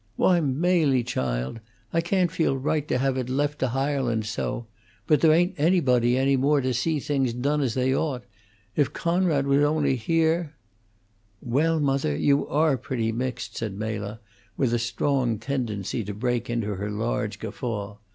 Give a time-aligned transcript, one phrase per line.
[0.15, 1.59] "Why, Mely, child!
[1.93, 4.65] I can't feel right to have it left to hirelin's so.
[5.05, 8.23] But there ain't anybody any more to see things done as they ought.
[8.75, 10.55] If Coonrod was on'y here"
[11.55, 14.19] "Well, mother, you are pretty mixed!" said Mela,
[14.57, 17.97] with a strong tendency to break into her large guffaw.